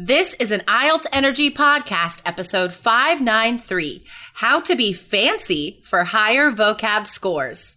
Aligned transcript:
This 0.00 0.34
is 0.34 0.52
an 0.52 0.60
IELTS 0.60 1.06
Energy 1.12 1.50
Podcast, 1.50 2.22
episode 2.24 2.72
593 2.72 4.04
How 4.32 4.60
to 4.60 4.76
Be 4.76 4.92
Fancy 4.92 5.80
for 5.82 6.04
Higher 6.04 6.52
Vocab 6.52 7.08
Scores. 7.08 7.76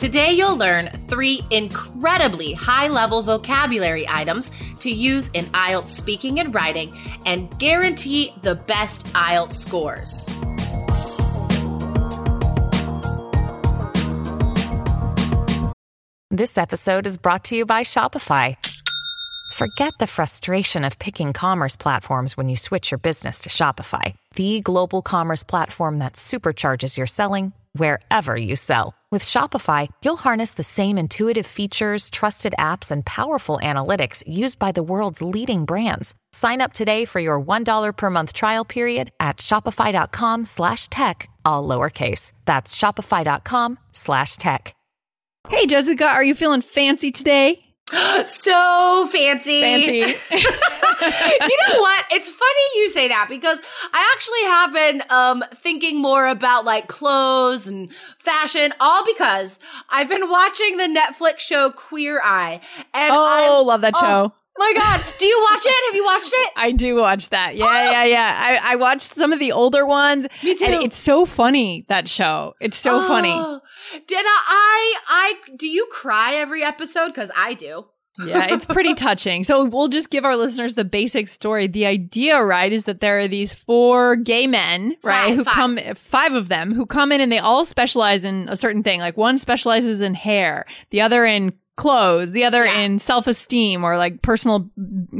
Today, 0.00 0.32
you'll 0.32 0.56
learn 0.56 0.88
three 1.08 1.42
incredibly 1.50 2.54
high 2.54 2.88
level 2.88 3.20
vocabulary 3.20 4.08
items 4.08 4.50
to 4.78 4.90
use 4.90 5.28
in 5.34 5.44
IELTS 5.48 5.88
speaking 5.88 6.40
and 6.40 6.54
writing 6.54 6.96
and 7.26 7.50
guarantee 7.58 8.32
the 8.40 8.54
best 8.54 9.04
IELTS 9.08 9.56
scores. 9.56 10.26
This 16.30 16.56
episode 16.56 17.06
is 17.06 17.18
brought 17.18 17.44
to 17.44 17.56
you 17.56 17.66
by 17.66 17.82
Shopify. 17.82 18.56
Forget 19.52 19.92
the 19.98 20.06
frustration 20.06 20.86
of 20.86 20.98
picking 20.98 21.34
commerce 21.34 21.76
platforms 21.76 22.38
when 22.38 22.48
you 22.48 22.56
switch 22.56 22.90
your 22.90 22.96
business 22.96 23.40
to 23.40 23.50
Shopify, 23.50 24.14
the 24.34 24.62
global 24.62 25.02
commerce 25.02 25.42
platform 25.42 25.98
that 25.98 26.14
supercharges 26.14 26.96
your 26.96 27.06
selling 27.06 27.52
wherever 27.72 28.36
you 28.36 28.54
sell. 28.54 28.94
With 29.10 29.24
Shopify, 29.24 29.88
you'll 30.04 30.16
harness 30.16 30.54
the 30.54 30.62
same 30.62 30.96
intuitive 30.96 31.46
features, 31.46 32.10
trusted 32.10 32.54
apps, 32.58 32.92
and 32.92 33.04
powerful 33.04 33.58
analytics 33.60 34.22
used 34.24 34.60
by 34.60 34.70
the 34.70 34.84
world's 34.84 35.20
leading 35.20 35.64
brands. 35.64 36.14
Sign 36.32 36.60
up 36.60 36.72
today 36.72 37.04
for 37.04 37.18
your 37.18 37.40
$1 37.40 37.96
per 37.96 38.10
month 38.10 38.32
trial 38.32 38.64
period 38.64 39.10
at 39.18 39.38
shopify.com 39.38 40.44
slash 40.44 40.86
tech, 40.88 41.28
all 41.44 41.66
lowercase. 41.66 42.30
That's 42.44 42.76
shopify.com 42.76 43.78
slash 43.90 44.36
tech. 44.36 44.76
Hey, 45.48 45.66
Jessica, 45.66 46.04
are 46.04 46.22
you 46.22 46.34
feeling 46.36 46.62
fancy 46.62 47.10
today? 47.10 47.58
so 48.26 48.89
fancy. 49.10 49.60
Fancy. 49.60 50.36
you 51.00 51.58
know 51.68 51.80
what? 51.80 52.06
It's 52.12 52.28
funny 52.28 52.60
you 52.76 52.90
say 52.90 53.08
that 53.08 53.26
because 53.28 53.58
I 53.92 54.12
actually 54.14 54.44
have 54.48 54.72
been 54.74 55.02
um, 55.10 55.44
thinking 55.54 56.00
more 56.00 56.26
about 56.26 56.64
like 56.64 56.88
clothes 56.88 57.66
and 57.66 57.92
fashion, 58.18 58.72
all 58.80 59.04
because 59.06 59.58
I've 59.88 60.08
been 60.08 60.28
watching 60.28 60.76
the 60.76 60.84
Netflix 60.84 61.40
show 61.40 61.70
Queer 61.70 62.20
Eye. 62.22 62.60
And 62.92 63.12
oh, 63.12 63.26
I 63.26 63.60
love 63.62 63.80
that 63.80 63.96
show. 63.96 64.32
Oh, 64.32 64.32
my 64.58 64.72
God. 64.76 65.04
Do 65.18 65.24
you 65.24 65.46
watch 65.50 65.62
it? 65.64 65.86
Have 65.88 65.96
you 65.96 66.04
watched 66.04 66.32
it? 66.32 66.52
I 66.56 66.72
do 66.72 66.96
watch 66.96 67.30
that. 67.30 67.56
Yeah, 67.56 67.64
oh. 67.64 67.90
yeah, 67.90 68.04
yeah. 68.04 68.60
I, 68.62 68.72
I 68.72 68.76
watched 68.76 69.14
some 69.14 69.32
of 69.32 69.38
the 69.38 69.52
older 69.52 69.86
ones. 69.86 70.26
Me 70.44 70.54
too. 70.54 70.66
And 70.66 70.82
it's 70.82 70.98
so 70.98 71.24
funny, 71.24 71.86
that 71.88 72.08
show. 72.08 72.54
It's 72.60 72.76
so 72.76 72.96
oh. 72.96 73.08
funny. 73.08 73.32
Did 74.06 74.24
I, 74.26 74.94
I, 75.08 75.34
do 75.56 75.66
you 75.66 75.88
cry 75.90 76.34
every 76.34 76.62
episode? 76.62 77.14
Cause 77.14 77.30
I 77.34 77.54
do. 77.54 77.86
Yeah, 78.26 78.46
it's 78.54 78.64
pretty 78.64 78.94
touching. 78.94 79.44
So 79.44 79.64
we'll 79.64 79.88
just 79.88 80.10
give 80.10 80.24
our 80.24 80.36
listeners 80.36 80.74
the 80.74 80.84
basic 80.84 81.28
story. 81.28 81.66
The 81.66 81.86
idea, 81.86 82.42
right, 82.42 82.72
is 82.72 82.84
that 82.84 83.00
there 83.00 83.18
are 83.18 83.28
these 83.28 83.54
four 83.54 84.16
gay 84.16 84.46
men, 84.46 84.96
right, 85.02 85.28
five, 85.28 85.36
who 85.36 85.44
five. 85.44 85.54
come, 85.54 85.78
five 85.94 86.34
of 86.34 86.48
them 86.48 86.74
who 86.74 86.86
come 86.86 87.12
in 87.12 87.20
and 87.20 87.30
they 87.30 87.38
all 87.38 87.64
specialize 87.64 88.24
in 88.24 88.48
a 88.48 88.56
certain 88.56 88.82
thing. 88.82 89.00
Like 89.00 89.16
one 89.16 89.38
specializes 89.38 90.00
in 90.00 90.14
hair, 90.14 90.66
the 90.90 91.00
other 91.00 91.24
in 91.24 91.52
clothes, 91.80 92.32
the 92.32 92.44
other 92.44 92.64
yeah. 92.64 92.80
in 92.80 92.98
self 92.98 93.26
esteem 93.26 93.82
or 93.82 93.96
like 93.96 94.20
personal 94.20 94.70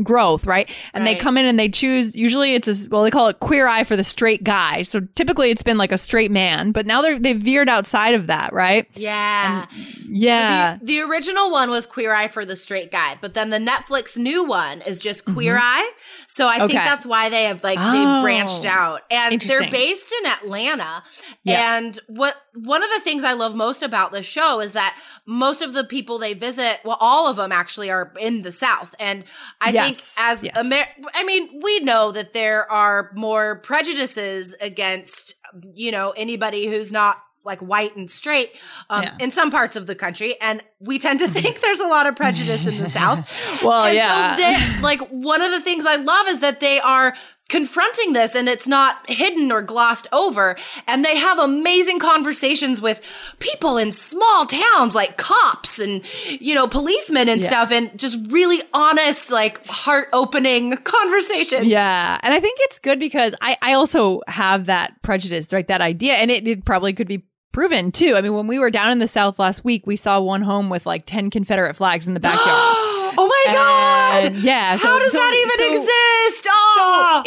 growth, 0.02 0.44
right? 0.44 0.70
And 0.92 1.04
right. 1.04 1.16
they 1.16 1.20
come 1.20 1.38
in 1.38 1.46
and 1.46 1.58
they 1.58 1.70
choose, 1.70 2.14
usually 2.14 2.52
it's 2.52 2.68
a, 2.68 2.88
well, 2.90 3.02
they 3.02 3.10
call 3.10 3.28
it 3.28 3.40
queer 3.40 3.66
eye 3.66 3.82
for 3.82 3.96
the 3.96 4.04
straight 4.04 4.44
guy. 4.44 4.82
So 4.82 5.00
typically 5.14 5.50
it's 5.50 5.62
been 5.62 5.78
like 5.78 5.90
a 5.90 5.96
straight 5.96 6.30
man, 6.30 6.72
but 6.72 6.84
now 6.84 7.00
they're, 7.00 7.18
they've 7.18 7.40
veered 7.40 7.70
outside 7.70 8.14
of 8.14 8.26
that, 8.26 8.52
right? 8.52 8.86
Yeah. 8.94 9.66
And, 9.70 10.06
yeah. 10.06 10.74
So 10.74 10.78
the, 10.80 10.86
the, 10.86 11.00
original 11.00 11.50
one 11.50 11.70
was 11.70 11.86
queer 11.86 12.14
eye 12.14 12.28
for 12.28 12.44
the 12.44 12.56
straight 12.56 12.92
guy, 12.92 13.16
but 13.22 13.32
then 13.32 13.48
the 13.48 13.58
Netflix 13.58 14.18
new 14.18 14.44
one 14.44 14.82
is 14.82 14.98
just 14.98 15.24
queer 15.24 15.54
mm-hmm. 15.54 15.64
eye. 15.64 15.92
So 16.28 16.46
I 16.46 16.58
think 16.58 16.72
that's 16.72 17.06
why 17.06 17.30
they 17.30 17.44
have 17.44 17.64
like, 17.64 17.78
oh, 17.80 17.92
they've 17.92 18.22
branched 18.22 18.66
out 18.66 19.00
and 19.10 19.40
they're 19.40 19.70
based 19.70 20.12
in 20.20 20.26
Atlanta. 20.26 21.02
Yeah. 21.42 21.78
And 21.78 21.98
what, 22.08 22.36
one 22.54 22.82
of 22.82 22.90
the 22.94 23.00
things 23.00 23.24
I 23.24 23.32
love 23.32 23.54
most 23.54 23.82
about 23.82 24.12
the 24.12 24.22
show 24.22 24.60
is 24.60 24.74
that 24.74 24.98
most 25.24 25.62
of 25.62 25.72
the 25.72 25.84
people 25.84 26.18
they 26.18 26.34
visit, 26.34 26.49
well, 26.58 26.96
all 27.00 27.28
of 27.28 27.36
them 27.36 27.52
actually 27.52 27.90
are 27.90 28.12
in 28.18 28.42
the 28.42 28.52
South. 28.52 28.94
And 28.98 29.24
I 29.60 29.70
yes. 29.70 29.86
think 29.86 30.04
as 30.18 30.44
yes. 30.44 30.56
Amer- 30.56 31.08
I 31.14 31.24
mean, 31.24 31.60
we 31.62 31.80
know 31.80 32.12
that 32.12 32.32
there 32.32 32.70
are 32.70 33.10
more 33.14 33.56
prejudices 33.56 34.54
against, 34.60 35.34
you 35.74 35.92
know, 35.92 36.12
anybody 36.16 36.66
who's 36.68 36.92
not 36.92 37.22
like 37.44 37.60
white 37.60 37.96
and 37.96 38.10
straight 38.10 38.54
um, 38.90 39.02
yeah. 39.02 39.16
in 39.18 39.30
some 39.30 39.50
parts 39.50 39.74
of 39.74 39.86
the 39.86 39.94
country 39.94 40.38
and 40.40 40.62
we 40.78 40.98
tend 40.98 41.18
to 41.18 41.28
think 41.40 41.60
there's 41.60 41.80
a 41.80 41.86
lot 41.86 42.06
of 42.06 42.14
prejudice 42.14 42.66
in 42.66 42.76
the 42.78 42.86
south 42.86 43.62
well 43.64 43.84
and 43.84 43.96
yeah 43.96 44.36
so 44.36 44.82
like 44.82 45.00
one 45.08 45.40
of 45.40 45.50
the 45.50 45.60
things 45.60 45.86
i 45.86 45.96
love 45.96 46.26
is 46.28 46.40
that 46.40 46.60
they 46.60 46.78
are 46.80 47.14
confronting 47.50 48.12
this 48.12 48.34
and 48.34 48.48
it's 48.48 48.68
not 48.68 48.98
hidden 49.10 49.50
or 49.50 49.60
glossed 49.60 50.06
over 50.12 50.56
and 50.86 51.04
they 51.04 51.16
have 51.16 51.38
amazing 51.38 51.98
conversations 51.98 52.80
with 52.80 53.02
people 53.40 53.76
in 53.76 53.90
small 53.90 54.46
towns 54.46 54.94
like 54.94 55.16
cops 55.16 55.78
and 55.80 56.02
you 56.40 56.54
know 56.54 56.68
policemen 56.68 57.28
and 57.28 57.40
yeah. 57.40 57.48
stuff 57.48 57.72
and 57.72 57.98
just 57.98 58.16
really 58.30 58.62
honest 58.72 59.32
like 59.32 59.64
heart 59.66 60.08
opening 60.12 60.76
conversations 60.84 61.66
yeah 61.66 62.18
and 62.22 62.32
i 62.32 62.38
think 62.38 62.56
it's 62.62 62.78
good 62.78 63.00
because 63.00 63.34
i 63.40 63.56
i 63.60 63.72
also 63.74 64.20
have 64.28 64.66
that 64.66 64.94
prejudice 65.02 65.52
right 65.52 65.66
that 65.66 65.80
idea 65.80 66.14
and 66.14 66.30
it, 66.30 66.46
it 66.46 66.64
probably 66.64 66.92
could 66.92 67.08
be 67.08 67.24
proven 67.52 67.90
too. 67.90 68.14
I 68.16 68.20
mean, 68.20 68.34
when 68.34 68.46
we 68.46 68.58
were 68.58 68.70
down 68.70 68.92
in 68.92 69.00
the 69.00 69.08
South 69.08 69.38
last 69.38 69.64
week, 69.64 69.86
we 69.86 69.96
saw 69.96 70.20
one 70.20 70.42
home 70.42 70.68
with 70.68 70.86
like 70.86 71.04
10 71.06 71.30
Confederate 71.30 71.74
flags 71.74 72.06
in 72.06 72.14
the 72.14 72.20
backyard. 72.20 72.46
oh 72.48 73.26
my 73.28 73.52
God. 73.52 74.24
And 74.24 74.44
yeah. 74.44 74.76
How 74.76 74.98
does 74.98 75.12
so, 75.12 75.18
that 75.18 75.34
even 75.34 75.58
so, 75.58 75.82
exist? 75.82 76.09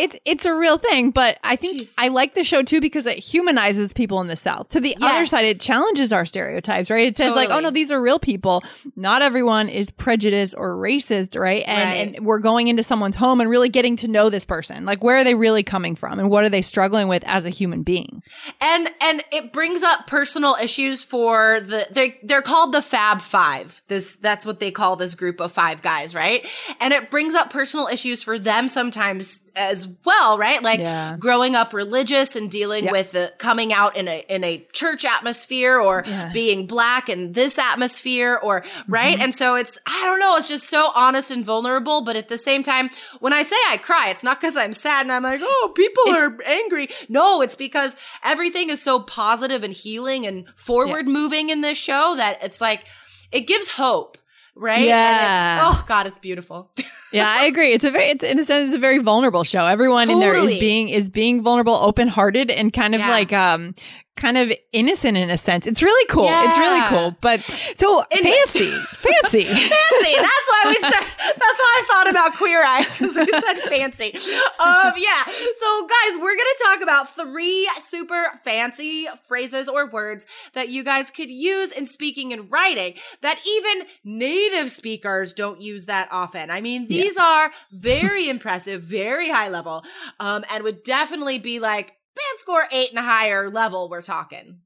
It's, 0.03 0.15
it's 0.25 0.45
a 0.45 0.53
real 0.53 0.77
thing, 0.77 1.11
but 1.11 1.37
I 1.43 1.55
think 1.55 1.81
Jeez. 1.81 1.93
I 1.97 2.09
like 2.09 2.35
the 2.35 2.43
show 2.43 2.61
too 2.61 2.81
because 2.81 3.05
it 3.05 3.17
humanizes 3.19 3.93
people 3.93 4.21
in 4.21 4.27
the 4.27 4.35
South. 4.35 4.69
To 4.69 4.79
the 4.79 4.95
Yes. 4.99 5.11
other 5.11 5.25
side, 5.25 5.45
it 5.45 5.59
challenges 5.59 6.11
our 6.11 6.25
stereotypes, 6.25 6.89
right? 6.89 7.07
It 7.07 7.17
says 7.17 7.35
like, 7.35 7.49
oh 7.51 7.59
no, 7.59 7.71
these 7.71 7.91
are 7.91 8.01
real 8.01 8.19
people. 8.19 8.63
Not 8.95 9.21
everyone 9.21 9.69
is 9.69 9.89
prejudiced 9.91 10.55
or 10.57 10.75
racist, 10.75 11.39
right? 11.39 11.63
And, 11.65 11.89
Right. 11.89 12.15
and 12.17 12.25
we're 12.25 12.39
going 12.39 12.67
into 12.67 12.83
someone's 12.83 13.15
home 13.15 13.41
and 13.41 13.49
really 13.49 13.69
getting 13.69 13.95
to 13.97 14.07
know 14.07 14.29
this 14.29 14.45
person. 14.45 14.85
Like, 14.85 15.03
where 15.03 15.17
are 15.17 15.23
they 15.23 15.35
really 15.35 15.63
coming 15.63 15.95
from 15.95 16.19
and 16.19 16.29
what 16.29 16.43
are 16.43 16.49
they 16.49 16.61
struggling 16.61 17.07
with 17.07 17.23
as 17.25 17.45
a 17.45 17.49
human 17.49 17.83
being? 17.83 18.21
and 18.61 18.89
and 19.01 19.23
it 19.31 19.51
brings 19.53 19.81
up 19.83 20.07
personal 20.07 20.55
issues 20.61 21.03
for 21.03 21.59
the 21.61 21.87
they 21.91 22.19
they're 22.23 22.41
called 22.41 22.73
the 22.73 22.81
Fab 22.81 23.21
Five. 23.21 23.81
This 23.87 24.15
that's 24.17 24.45
what 24.45 24.59
they 24.59 24.71
call 24.71 24.95
this 24.95 25.15
group 25.15 25.39
of 25.39 25.51
five 25.51 25.81
guys, 25.81 26.13
right? 26.15 26.45
And 26.79 26.93
it 26.93 27.09
brings 27.09 27.33
up 27.33 27.49
personal 27.51 27.87
issues 27.87 28.21
for 28.23 28.37
them 28.39 28.67
sometimes 28.67 29.41
as 29.55 29.87
well, 30.05 30.37
right? 30.37 30.61
Like 30.61 30.79
Yeah. 30.79 31.15
growing 31.19 31.55
up 31.55 31.73
religious 31.73 32.35
and 32.35 32.49
dealing 32.49 32.85
Yep. 32.85 32.91
with 32.93 33.11
the 33.11 33.33
coming 33.37 33.73
out 33.73 33.95
in 33.95 34.07
a 34.07 34.25
in 34.29 34.43
a 34.43 34.65
church 34.73 35.05
atmosphere 35.05 35.79
or 35.79 36.03
Yeah. 36.05 36.29
being 36.33 36.67
black 36.67 37.09
in 37.09 37.33
this 37.33 37.57
atmosphere 37.57 38.39
or 38.41 38.63
right? 38.87 39.13
Mm-hmm. 39.15 39.23
And 39.23 39.35
so 39.35 39.55
it's 39.55 39.77
I 39.85 40.01
don't 40.03 40.19
know, 40.19 40.35
it's 40.37 40.47
just 40.47 40.69
so 40.69 40.91
honest 40.95 41.31
and 41.31 41.45
vulnerable, 41.45 42.01
but 42.01 42.15
at 42.15 42.29
the 42.29 42.37
same 42.37 42.63
time, 42.63 42.89
when 43.19 43.33
I 43.33 43.43
say 43.43 43.55
I 43.69 43.77
cry, 43.77 44.09
it's 44.09 44.23
not 44.23 44.39
because 44.39 44.55
I'm 44.55 44.73
sad 44.73 45.01
and 45.01 45.11
I'm 45.11 45.23
like, 45.23 45.41
oh, 45.43 45.71
people 45.75 46.13
are 46.15 46.37
angry. 46.45 46.89
No, 47.09 47.41
it's 47.41 47.55
because 47.55 47.95
everything 48.23 48.69
is 48.69 48.81
so 48.81 48.99
positive 48.99 49.63
and 49.63 49.73
healing 49.73 50.25
and 50.25 50.45
forward 50.55 51.07
moving 51.07 51.49
in 51.49 51.61
this 51.61 51.77
show 51.77 52.15
that 52.17 52.43
it's 52.43 52.59
like 52.61 52.85
it 53.31 53.41
gives 53.47 53.67
hope. 53.69 54.17
Right? 54.55 54.85
Yeah. 54.85 55.59
And 55.59 55.59
it's 55.59 55.81
oh 55.81 55.85
God, 55.87 56.07
it's 56.07 56.19
beautiful. 56.19 56.71
yeah, 57.13 57.27
I 57.27 57.45
agree. 57.45 57.73
It's 57.73 57.83
a 57.83 57.91
very, 57.91 58.05
it's 58.09 58.23
in 58.23 58.39
a 58.39 58.43
sense, 58.43 58.67
it's 58.67 58.75
a 58.75 58.79
very 58.79 58.99
vulnerable 58.99 59.43
show. 59.43 59.65
Everyone 59.65 60.09
in 60.09 60.19
there 60.19 60.35
is 60.35 60.59
being 60.59 60.89
is 60.89 61.09
being 61.09 61.41
vulnerable, 61.41 61.75
open 61.75 62.07
hearted, 62.07 62.51
and 62.51 62.71
kind 62.71 62.93
of 62.95 63.01
Yeah. 63.01 63.09
like 63.09 63.33
um, 63.33 63.73
kind 64.15 64.37
of 64.37 64.51
innocent 64.71 65.17
in 65.17 65.29
a 65.29 65.37
sense. 65.37 65.67
It's 65.67 65.81
really 65.81 66.05
cool. 66.07 66.27
It's 66.29 66.57
really 66.57 66.81
cool. 66.87 67.15
But 67.21 67.41
so 67.75 68.03
Anyway. 68.11 68.35
fancy, 68.35 68.65
fancy. 68.65 69.43
fancy. 69.45 70.13
That's 70.15 70.47
why 70.49 70.63
we 70.67 70.75
start. 70.75 71.03
That's 71.17 71.59
why 71.59 71.81
I 71.81 71.83
thought 71.87 72.03
got 72.23 72.37
queer 72.37 72.63
eyed 72.63 72.85
because 72.85 73.15
we 73.15 73.25
said 73.25 73.59
fancy. 73.67 74.13
Um, 74.59 74.93
yeah. 74.97 75.23
So, 75.25 75.87
guys, 75.87 76.19
we're 76.19 76.35
going 76.35 76.37
to 76.37 76.63
talk 76.63 76.81
about 76.81 77.15
three 77.15 77.69
super 77.81 78.31
fancy 78.43 79.07
phrases 79.23 79.67
or 79.67 79.89
words 79.89 80.25
that 80.53 80.69
you 80.69 80.83
guys 80.83 81.11
could 81.11 81.29
use 81.29 81.71
in 81.71 81.85
speaking 81.85 82.33
and 82.33 82.51
writing 82.51 82.95
that 83.21 83.39
even 83.45 83.87
native 84.03 84.69
speakers 84.69 85.33
don't 85.33 85.59
use 85.59 85.85
that 85.85 86.07
often. 86.11 86.49
I 86.49 86.61
mean, 86.61 86.87
these 86.87 87.15
yeah. 87.15 87.23
are 87.23 87.51
very 87.71 88.29
impressive, 88.33 88.83
very 88.83 89.29
high 89.29 89.49
level, 89.49 89.83
um, 90.19 90.45
and 90.51 90.63
would 90.63 90.83
definitely 90.83 91.39
be 91.39 91.59
like 91.59 91.93
score 92.37 92.67
eight 92.71 92.89
and 92.89 92.99
a 92.99 93.03
higher 93.03 93.49
level. 93.49 93.89
We're 93.89 94.01
talking. 94.01 94.59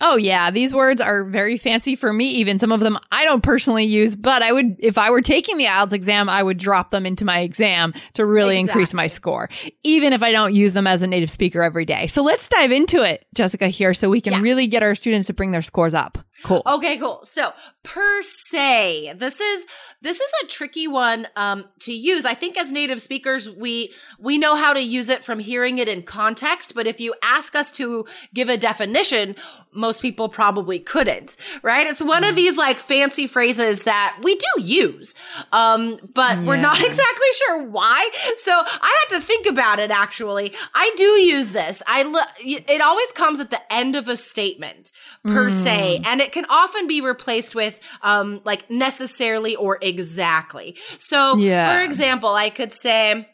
Oh 0.00 0.16
yeah, 0.16 0.50
these 0.50 0.74
words 0.74 1.00
are 1.00 1.24
very 1.24 1.56
fancy 1.56 1.94
for 1.94 2.12
me 2.12 2.28
even. 2.30 2.58
Some 2.58 2.72
of 2.72 2.80
them 2.80 2.98
I 3.12 3.24
don't 3.24 3.42
personally 3.42 3.84
use, 3.84 4.16
but 4.16 4.42
I 4.42 4.52
would 4.52 4.76
if 4.80 4.98
I 4.98 5.10
were 5.10 5.22
taking 5.22 5.56
the 5.56 5.66
IELTS 5.66 5.92
exam, 5.92 6.28
I 6.28 6.42
would 6.42 6.58
drop 6.58 6.90
them 6.90 7.06
into 7.06 7.24
my 7.24 7.40
exam 7.40 7.94
to 8.14 8.26
really 8.26 8.58
exactly. 8.58 8.80
increase 8.80 8.92
my 8.92 9.06
score, 9.06 9.48
even 9.84 10.12
if 10.12 10.22
I 10.22 10.32
don't 10.32 10.52
use 10.52 10.72
them 10.72 10.88
as 10.88 11.00
a 11.00 11.06
native 11.06 11.30
speaker 11.30 11.62
every 11.62 11.84
day. 11.84 12.08
So 12.08 12.22
let's 12.22 12.48
dive 12.48 12.72
into 12.72 13.02
it, 13.02 13.24
Jessica 13.34 13.68
here 13.68 13.94
so 13.94 14.10
we 14.10 14.20
can 14.20 14.32
yeah. 14.32 14.40
really 14.40 14.66
get 14.66 14.82
our 14.82 14.96
students 14.96 15.28
to 15.28 15.32
bring 15.32 15.52
their 15.52 15.62
scores 15.62 15.94
up. 15.94 16.18
Cool. 16.42 16.62
Okay, 16.66 16.98
cool. 16.98 17.20
So, 17.24 17.52
per 17.82 18.22
se, 18.22 19.14
this 19.16 19.40
is 19.40 19.66
this 20.02 20.20
is 20.20 20.32
a 20.42 20.46
tricky 20.46 20.88
one 20.88 21.28
um 21.36 21.66
to 21.80 21.92
use. 21.92 22.24
I 22.24 22.34
think 22.34 22.58
as 22.58 22.72
native 22.72 23.00
speakers, 23.00 23.48
we 23.48 23.92
we 24.18 24.36
know 24.36 24.56
how 24.56 24.72
to 24.72 24.80
use 24.80 25.08
it 25.08 25.22
from 25.22 25.38
hearing 25.38 25.78
it 25.78 25.88
in 25.88 26.02
context, 26.02 26.74
but 26.74 26.86
if 26.86 27.00
you 27.00 27.14
ask 27.22 27.54
us 27.54 27.70
to 27.72 28.04
give 28.34 28.48
a 28.48 28.56
definition, 28.56 29.36
most 29.72 30.02
people 30.02 30.28
probably 30.28 30.78
couldn't, 30.78 31.36
right? 31.62 31.86
It's 31.86 32.02
one 32.02 32.24
of 32.24 32.32
mm. 32.32 32.36
these 32.36 32.56
like 32.56 32.78
fancy 32.78 33.26
phrases 33.26 33.84
that 33.84 34.18
we 34.22 34.36
do 34.36 34.62
use, 34.62 35.14
um, 35.52 35.98
but 36.14 36.38
yeah. 36.38 36.44
we're 36.44 36.56
not 36.56 36.78
exactly 36.78 37.28
sure 37.46 37.62
why. 37.62 38.10
So 38.36 38.52
I 38.52 39.06
had 39.08 39.18
to 39.18 39.24
think 39.24 39.46
about 39.46 39.78
it 39.78 39.90
actually. 39.90 40.52
I 40.74 40.92
do 40.96 41.04
use 41.04 41.52
this. 41.52 41.82
I, 41.86 42.02
lo- 42.02 42.20
it 42.40 42.80
always 42.80 43.12
comes 43.12 43.40
at 43.40 43.50
the 43.50 43.60
end 43.72 43.96
of 43.96 44.08
a 44.08 44.16
statement 44.16 44.92
per 45.24 45.48
mm. 45.48 45.52
se, 45.52 46.00
and 46.04 46.20
it 46.24 46.32
can 46.32 46.46
often 46.48 46.88
be 46.88 47.00
replaced 47.00 47.54
with, 47.54 47.78
um, 48.02 48.40
like 48.44 48.68
necessarily 48.70 49.54
or 49.54 49.78
exactly. 49.80 50.76
So 50.98 51.36
yeah. 51.36 51.76
for 51.76 51.84
example, 51.84 52.30
I 52.30 52.50
could 52.50 52.72
say, 52.72 53.28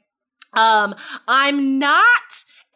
um, 0.54 0.94
I'm 1.26 1.78
not 1.78 2.06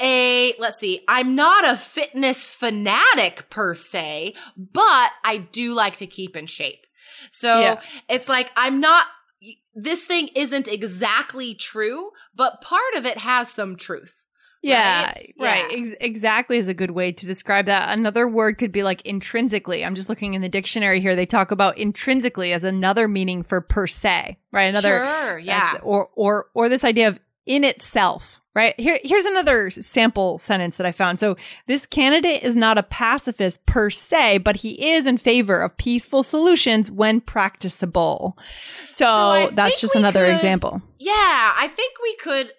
a, 0.00 0.54
let's 0.58 0.78
see, 0.78 1.00
I'm 1.08 1.34
not 1.34 1.68
a 1.68 1.76
fitness 1.76 2.50
fanatic 2.50 3.50
per 3.50 3.74
se, 3.74 4.34
but 4.56 5.10
I 5.24 5.46
do 5.52 5.74
like 5.74 5.94
to 5.94 6.06
keep 6.06 6.36
in 6.36 6.46
shape. 6.46 6.86
So 7.30 7.60
yeah. 7.60 7.80
it's 8.08 8.28
like, 8.28 8.50
I'm 8.56 8.80
not, 8.80 9.06
this 9.74 10.04
thing 10.04 10.28
isn't 10.36 10.68
exactly 10.68 11.54
true, 11.54 12.10
but 12.34 12.60
part 12.60 12.94
of 12.96 13.06
it 13.06 13.18
has 13.18 13.50
some 13.50 13.76
truth. 13.76 14.23
Yeah, 14.64 15.04
right. 15.04 15.34
right. 15.38 15.70
Yeah. 15.70 15.78
Ex- 15.78 15.96
exactly 16.00 16.56
is 16.56 16.68
a 16.68 16.74
good 16.74 16.92
way 16.92 17.12
to 17.12 17.26
describe 17.26 17.66
that. 17.66 17.96
Another 17.96 18.26
word 18.26 18.56
could 18.56 18.72
be 18.72 18.82
like 18.82 19.02
intrinsically. 19.02 19.84
I'm 19.84 19.94
just 19.94 20.08
looking 20.08 20.32
in 20.32 20.40
the 20.40 20.48
dictionary 20.48 21.02
here. 21.02 21.14
They 21.14 21.26
talk 21.26 21.50
about 21.50 21.76
intrinsically 21.76 22.54
as 22.54 22.64
another 22.64 23.06
meaning 23.06 23.42
for 23.42 23.60
per 23.60 23.86
se, 23.86 24.38
right? 24.52 24.64
Another, 24.64 25.06
sure, 25.06 25.38
yeah. 25.38 25.78
Or, 25.82 26.08
or, 26.14 26.46
or 26.54 26.70
this 26.70 26.82
idea 26.82 27.08
of 27.08 27.20
in 27.44 27.62
itself, 27.62 28.40
right? 28.54 28.74
Here, 28.80 28.98
here's 29.04 29.26
another 29.26 29.68
sample 29.68 30.38
sentence 30.38 30.76
that 30.76 30.86
I 30.86 30.92
found. 30.92 31.18
So 31.18 31.36
this 31.66 31.84
candidate 31.84 32.42
is 32.42 32.56
not 32.56 32.78
a 32.78 32.82
pacifist 32.84 33.64
per 33.66 33.90
se, 33.90 34.38
but 34.38 34.56
he 34.56 34.94
is 34.94 35.04
in 35.04 35.18
favor 35.18 35.60
of 35.60 35.76
peaceful 35.76 36.22
solutions 36.22 36.90
when 36.90 37.20
practicable. 37.20 38.38
So, 38.88 39.46
so 39.48 39.50
that's 39.52 39.78
just 39.78 39.94
another 39.94 40.24
could, 40.24 40.36
example. 40.36 40.80
Yeah, 40.98 41.12
I 41.12 41.68
think 41.70 41.98
we 42.02 42.16
could 42.16 42.50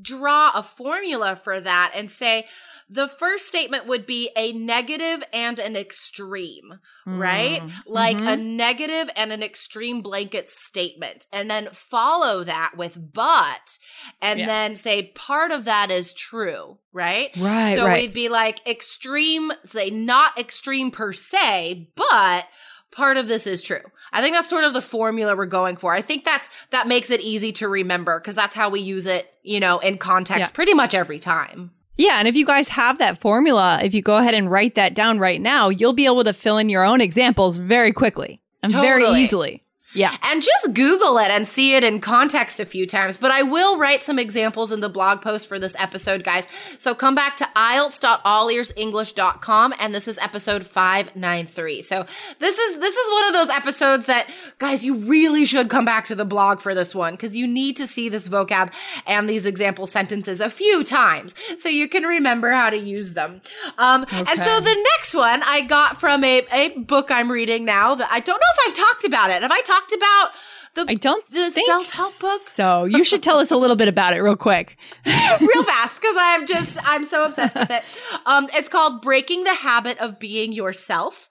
draw 0.00 0.52
a 0.54 0.62
formula 0.62 1.34
for 1.34 1.60
that 1.60 1.92
and 1.94 2.10
say 2.10 2.46
the 2.88 3.08
first 3.08 3.48
statement 3.48 3.86
would 3.86 4.06
be 4.06 4.30
a 4.36 4.52
negative 4.52 5.22
and 5.32 5.58
an 5.58 5.76
extreme, 5.76 6.78
mm. 7.06 7.18
right? 7.18 7.62
Like 7.86 8.16
mm-hmm. 8.16 8.28
a 8.28 8.36
negative 8.36 9.10
and 9.16 9.32
an 9.32 9.42
extreme 9.42 10.00
blanket 10.00 10.48
statement. 10.48 11.26
And 11.32 11.50
then 11.50 11.68
follow 11.72 12.44
that 12.44 12.72
with 12.76 13.12
but, 13.12 13.78
and 14.22 14.40
yeah. 14.40 14.46
then 14.46 14.74
say 14.74 15.12
part 15.14 15.50
of 15.50 15.64
that 15.64 15.90
is 15.90 16.12
true, 16.12 16.78
right? 16.92 17.30
Right. 17.36 17.76
So 17.76 17.86
right. 17.86 18.02
we'd 18.02 18.12
be 18.12 18.28
like 18.28 18.66
extreme, 18.66 19.52
say 19.64 19.90
not 19.90 20.38
extreme 20.38 20.90
per 20.90 21.12
se, 21.12 21.90
but 21.94 22.46
part 22.90 23.16
of 23.16 23.28
this 23.28 23.46
is 23.46 23.62
true. 23.62 23.80
I 24.12 24.22
think 24.22 24.34
that's 24.34 24.48
sort 24.48 24.64
of 24.64 24.72
the 24.72 24.82
formula 24.82 25.36
we're 25.36 25.46
going 25.46 25.76
for. 25.76 25.92
I 25.92 26.02
think 26.02 26.24
that's 26.24 26.50
that 26.70 26.88
makes 26.88 27.10
it 27.10 27.20
easy 27.20 27.52
to 27.52 27.68
remember 27.68 28.18
because 28.18 28.34
that's 28.34 28.54
how 28.54 28.70
we 28.70 28.80
use 28.80 29.06
it, 29.06 29.32
you 29.42 29.60
know, 29.60 29.78
in 29.78 29.98
context 29.98 30.52
yeah. 30.52 30.54
pretty 30.54 30.74
much 30.74 30.94
every 30.94 31.18
time. 31.18 31.70
Yeah, 31.96 32.20
and 32.20 32.28
if 32.28 32.36
you 32.36 32.46
guys 32.46 32.68
have 32.68 32.98
that 32.98 33.18
formula, 33.18 33.80
if 33.82 33.92
you 33.92 34.02
go 34.02 34.16
ahead 34.18 34.34
and 34.34 34.50
write 34.50 34.76
that 34.76 34.94
down 34.94 35.18
right 35.18 35.40
now, 35.40 35.68
you'll 35.68 35.92
be 35.92 36.06
able 36.06 36.22
to 36.24 36.32
fill 36.32 36.56
in 36.56 36.68
your 36.68 36.84
own 36.84 37.00
examples 37.00 37.56
very 37.56 37.92
quickly 37.92 38.40
and 38.62 38.70
totally. 38.70 38.88
very 38.88 39.20
easily. 39.20 39.64
Yeah. 39.94 40.14
And 40.22 40.42
just 40.42 40.74
Google 40.74 41.16
it 41.18 41.30
and 41.30 41.46
see 41.48 41.74
it 41.74 41.82
in 41.82 42.00
context 42.00 42.60
a 42.60 42.66
few 42.66 42.86
times. 42.86 43.16
But 43.16 43.30
I 43.30 43.40
will 43.42 43.78
write 43.78 44.02
some 44.02 44.18
examples 44.18 44.70
in 44.70 44.80
the 44.80 44.90
blog 44.90 45.22
post 45.22 45.48
for 45.48 45.58
this 45.58 45.74
episode, 45.78 46.24
guys. 46.24 46.46
So 46.76 46.94
come 46.94 47.14
back 47.14 47.38
to 47.38 47.48
IELTS.allearsenglish.com 47.56 49.74
and 49.80 49.94
this 49.94 50.06
is 50.06 50.18
episode 50.18 50.66
593. 50.66 51.80
So 51.82 52.04
this 52.38 52.58
is 52.58 52.80
this 52.80 52.94
is 52.94 53.12
one 53.12 53.28
of 53.28 53.32
those 53.32 53.48
episodes 53.48 54.04
that 54.06 54.28
guys, 54.58 54.84
you 54.84 54.96
really 54.96 55.46
should 55.46 55.70
come 55.70 55.86
back 55.86 56.04
to 56.06 56.14
the 56.14 56.26
blog 56.26 56.60
for 56.60 56.74
this 56.74 56.94
one 56.94 57.14
because 57.14 57.34
you 57.34 57.46
need 57.46 57.74
to 57.76 57.86
see 57.86 58.10
this 58.10 58.28
vocab 58.28 58.70
and 59.06 59.26
these 59.28 59.46
example 59.46 59.86
sentences 59.86 60.42
a 60.42 60.50
few 60.50 60.84
times 60.84 61.34
so 61.56 61.70
you 61.70 61.88
can 61.88 62.02
remember 62.02 62.50
how 62.50 62.68
to 62.68 62.76
use 62.76 63.14
them. 63.14 63.40
Um, 63.78 64.02
okay. 64.02 64.18
and 64.18 64.42
so 64.42 64.60
the 64.60 64.86
next 64.96 65.14
one 65.14 65.42
I 65.44 65.62
got 65.62 65.98
from 65.98 66.22
a, 66.24 66.44
a 66.52 66.76
book 66.78 67.10
I'm 67.10 67.32
reading 67.32 67.64
now 67.64 67.94
that 67.94 68.10
I 68.10 68.20
don't 68.20 68.38
know 68.38 68.52
if 68.54 68.58
I've 68.68 68.74
talked 68.76 69.04
about 69.04 69.30
it. 69.30 69.40
Have 69.42 69.50
I 69.50 69.62
talked 69.62 69.77
talked 69.78 69.92
about 69.92 70.30
the 70.74 70.84
I 70.88 70.94
don't 70.94 71.24
the 71.30 71.50
self 71.50 71.92
help 71.92 72.18
book. 72.18 72.42
So 72.42 72.84
you 72.84 73.04
should 73.04 73.22
tell 73.22 73.38
us 73.38 73.50
a 73.50 73.56
little 73.56 73.76
bit 73.76 73.88
about 73.88 74.14
it 74.14 74.20
real 74.20 74.36
quick, 74.36 74.76
real 75.06 75.64
fast, 75.64 76.00
because 76.00 76.16
I'm 76.18 76.46
just 76.46 76.78
I'm 76.84 77.04
so 77.04 77.24
obsessed 77.24 77.56
with 77.56 77.70
it. 77.70 77.82
Um, 78.26 78.48
it's 78.54 78.68
called 78.68 79.02
Breaking 79.02 79.44
the 79.44 79.54
Habit 79.54 79.98
of 79.98 80.18
Being 80.18 80.52
Yourself, 80.52 81.28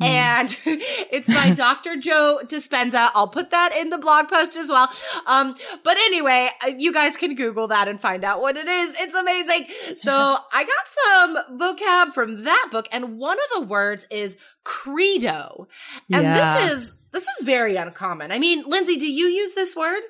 mm. 0.00 0.06
and 0.06 0.56
it's 0.66 1.28
by 1.28 1.50
Dr. 1.50 1.96
Joe 1.96 2.40
Dispenza. 2.44 3.10
I'll 3.14 3.28
put 3.28 3.50
that 3.50 3.76
in 3.76 3.90
the 3.90 3.98
blog 3.98 4.28
post 4.28 4.56
as 4.56 4.68
well. 4.68 4.90
Um, 5.26 5.54
but 5.84 5.96
anyway, 5.96 6.50
uh, 6.64 6.72
you 6.76 6.92
guys 6.92 7.16
can 7.16 7.34
Google 7.34 7.68
that 7.68 7.88
and 7.88 8.00
find 8.00 8.24
out 8.24 8.40
what 8.40 8.56
it 8.56 8.66
is. 8.68 8.94
It's 9.00 9.14
amazing. 9.14 9.96
So 9.98 10.12
I 10.52 10.64
got 10.64 11.38
some 11.46 11.58
vocab 11.58 12.14
from 12.14 12.44
that 12.44 12.68
book, 12.70 12.88
and 12.92 13.18
one 13.18 13.38
of 13.38 13.60
the 13.60 13.66
words 13.66 14.06
is 14.10 14.36
credo, 14.64 15.68
and 16.12 16.22
yeah. 16.22 16.54
this 16.54 16.72
is 16.72 16.94
this 17.12 17.26
is 17.26 17.44
very 17.44 17.76
uncommon. 17.76 18.32
I 18.32 18.38
mean, 18.38 18.64
Lindsay, 18.66 18.96
do 18.96 19.06
you 19.06 19.26
use 19.26 19.54
this 19.54 19.76
word? 19.76 20.02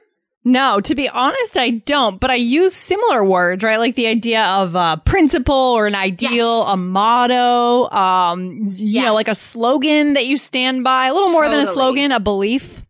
No, 0.44 0.80
to 0.80 0.94
be 0.96 1.08
honest, 1.08 1.56
I 1.56 1.70
don't, 1.70 2.18
but 2.18 2.30
I 2.30 2.34
use 2.34 2.74
similar 2.74 3.24
words, 3.24 3.62
right? 3.62 3.78
Like 3.78 3.94
the 3.94 4.08
idea 4.08 4.42
of 4.42 4.74
a 4.74 5.00
principle 5.04 5.54
or 5.54 5.86
an 5.86 5.94
ideal, 5.94 6.64
yes. 6.66 6.74
a 6.74 6.76
motto, 6.76 7.88
um, 7.90 8.62
you 8.66 9.00
yeah. 9.00 9.04
know, 9.06 9.14
like 9.14 9.28
a 9.28 9.36
slogan 9.36 10.14
that 10.14 10.26
you 10.26 10.36
stand 10.36 10.82
by, 10.82 11.06
a 11.06 11.14
little 11.14 11.28
totally. 11.28 11.48
more 11.48 11.56
than 11.56 11.60
a 11.60 11.66
slogan, 11.66 12.10
a 12.10 12.18
belief. 12.18 12.82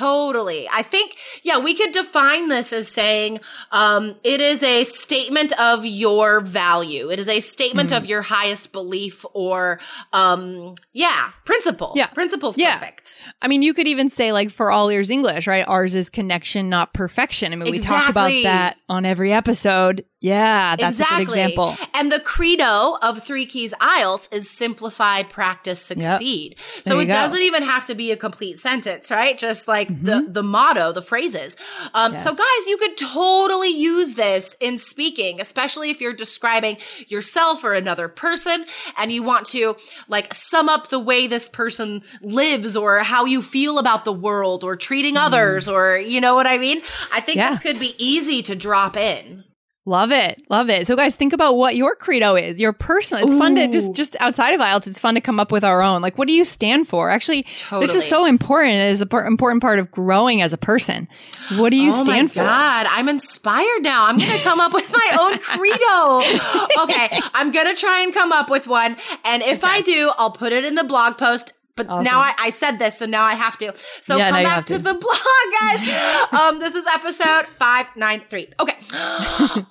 Totally. 0.00 0.66
I 0.72 0.82
think, 0.82 1.16
yeah, 1.42 1.58
we 1.58 1.74
could 1.74 1.92
define 1.92 2.48
this 2.48 2.72
as 2.72 2.88
saying 2.88 3.40
um, 3.70 4.14
it 4.24 4.40
is 4.40 4.62
a 4.62 4.84
statement 4.84 5.52
of 5.60 5.84
your 5.84 6.40
value. 6.40 7.10
It 7.10 7.20
is 7.20 7.28
a 7.28 7.40
statement 7.40 7.90
mm. 7.90 7.98
of 7.98 8.06
your 8.06 8.22
highest 8.22 8.72
belief 8.72 9.26
or, 9.34 9.78
um, 10.14 10.74
yeah, 10.94 11.32
principle. 11.44 11.92
Yeah. 11.96 12.06
Principle's 12.06 12.56
yeah. 12.56 12.78
perfect. 12.78 13.14
I 13.42 13.48
mean, 13.48 13.60
you 13.60 13.74
could 13.74 13.86
even 13.86 14.08
say, 14.08 14.32
like, 14.32 14.50
for 14.50 14.70
all 14.70 14.88
ears 14.88 15.10
English, 15.10 15.46
right? 15.46 15.68
Ours 15.68 15.94
is 15.94 16.08
connection, 16.08 16.70
not 16.70 16.94
perfection. 16.94 17.52
I 17.52 17.56
mean, 17.56 17.74
exactly. 17.74 17.80
we 17.80 18.00
talk 18.00 18.08
about 18.08 18.42
that 18.44 18.76
on 18.88 19.04
every 19.04 19.34
episode. 19.34 20.06
Yeah, 20.20 20.76
that's 20.76 21.00
exactly. 21.00 21.22
a 21.22 21.26
good 21.26 21.32
example. 21.32 21.76
And 21.94 22.12
the 22.12 22.20
credo 22.20 22.98
of 23.00 23.22
Three 23.22 23.46
Keys 23.46 23.72
IELTS 23.80 24.28
is 24.30 24.50
simplify, 24.50 25.22
practice, 25.22 25.80
succeed. 25.80 26.56
Yep. 26.58 26.84
So 26.84 26.98
it 26.98 27.06
go. 27.06 27.12
doesn't 27.12 27.42
even 27.42 27.62
have 27.62 27.86
to 27.86 27.94
be 27.94 28.12
a 28.12 28.18
complete 28.18 28.58
sentence, 28.58 29.10
right? 29.10 29.38
Just 29.38 29.66
like 29.66 29.88
mm-hmm. 29.88 30.04
the 30.04 30.26
the 30.28 30.42
motto, 30.42 30.92
the 30.92 31.00
phrases. 31.00 31.56
Um, 31.94 32.12
yes. 32.12 32.24
So 32.24 32.34
guys, 32.34 32.66
you 32.66 32.76
could 32.76 32.98
totally 32.98 33.70
use 33.70 34.14
this 34.14 34.56
in 34.60 34.76
speaking, 34.76 35.40
especially 35.40 35.88
if 35.90 36.02
you're 36.02 36.12
describing 36.12 36.76
yourself 37.08 37.64
or 37.64 37.72
another 37.72 38.06
person, 38.08 38.66
and 38.98 39.10
you 39.10 39.22
want 39.22 39.46
to 39.46 39.74
like 40.08 40.34
sum 40.34 40.68
up 40.68 40.88
the 40.88 40.98
way 40.98 41.28
this 41.28 41.48
person 41.48 42.02
lives 42.20 42.76
or 42.76 42.98
how 42.98 43.24
you 43.24 43.40
feel 43.40 43.78
about 43.78 44.04
the 44.04 44.12
world 44.12 44.64
or 44.64 44.76
treating 44.76 45.14
mm. 45.14 45.24
others, 45.24 45.66
or 45.66 45.96
you 45.96 46.20
know 46.20 46.34
what 46.34 46.46
I 46.46 46.58
mean. 46.58 46.82
I 47.10 47.20
think 47.22 47.36
yeah. 47.36 47.48
this 47.48 47.58
could 47.58 47.78
be 47.80 47.94
easy 47.96 48.42
to 48.42 48.54
drop 48.54 48.98
in. 48.98 49.44
Love 49.86 50.12
it. 50.12 50.42
Love 50.50 50.68
it. 50.68 50.86
So 50.86 50.94
guys, 50.94 51.14
think 51.14 51.32
about 51.32 51.56
what 51.56 51.74
your 51.74 51.96
credo 51.96 52.36
is. 52.36 52.60
Your 52.60 52.74
personal. 52.74 53.26
It's 53.26 53.36
fun 53.38 53.54
to 53.54 53.66
just 53.68 53.94
just 53.94 54.14
outside 54.20 54.50
of 54.50 54.60
IELTS, 54.60 54.86
it's 54.86 55.00
fun 55.00 55.14
to 55.14 55.22
come 55.22 55.40
up 55.40 55.50
with 55.50 55.64
our 55.64 55.80
own. 55.82 56.02
Like 56.02 56.18
what 56.18 56.28
do 56.28 56.34
you 56.34 56.44
stand 56.44 56.86
for? 56.86 57.08
Actually, 57.10 57.44
Totally. 57.44 57.86
this 57.86 57.96
is 57.96 58.06
so 58.06 58.26
important. 58.26 58.74
It 58.74 58.92
is 58.92 59.00
an 59.00 59.08
important 59.26 59.62
part 59.62 59.78
of 59.78 59.90
growing 59.90 60.42
as 60.42 60.52
a 60.52 60.58
person. 60.58 61.08
What 61.56 61.70
do 61.70 61.76
you 61.76 61.92
oh 61.92 62.04
stand 62.04 62.28
my 62.28 62.34
for? 62.34 62.42
God, 62.42 62.86
I'm 62.90 63.08
inspired 63.08 63.82
now. 63.82 64.04
I'm 64.04 64.18
going 64.18 64.30
to 64.30 64.44
come 64.44 64.60
up 64.60 64.74
with 64.74 64.92
my 64.92 65.16
own 65.18 65.38
credo. 65.38 66.84
Okay, 66.84 67.20
I'm 67.32 67.50
going 67.50 67.74
to 67.74 67.80
try 67.80 68.02
and 68.02 68.12
come 68.12 68.32
up 68.32 68.50
with 68.50 68.66
one. 68.66 68.96
And 69.24 69.42
if 69.42 69.64
I 69.64 69.80
do, 69.80 70.12
I'll 70.18 70.30
put 70.30 70.52
it 70.52 70.64
in 70.66 70.74
the 70.74 70.84
blog 70.84 71.16
post. 71.16 71.54
But 71.80 71.88
Awesome. 71.88 72.04
now 72.04 72.20
I, 72.20 72.34
I 72.38 72.50
said 72.50 72.78
this, 72.78 72.98
so 72.98 73.06
now 73.06 73.24
I 73.24 73.32
have 73.34 73.56
to. 73.58 73.72
So 74.02 74.18
Yeah, 74.18 74.30
come 74.30 74.42
back 74.42 74.66
to. 74.66 74.76
to. 74.76 74.82
the 74.82 74.92
blog, 75.04 75.46
guys. 75.60 76.32
um, 76.38 76.58
this 76.58 76.74
is 76.74 76.86
episode 76.86 77.46
five 77.58 77.86
nine 77.96 78.22
three. 78.28 78.48
Okay. 78.60 78.76